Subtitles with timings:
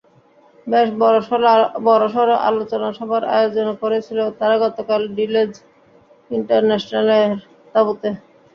[0.67, 0.87] বেশ
[1.85, 5.51] বড়সড় আলোচনা সভার আয়োজন করেছিল তারা গতকাল ভিলেজ
[6.31, 7.31] ইন্টারন্যাশনালের
[7.73, 8.09] তাঁবুতে।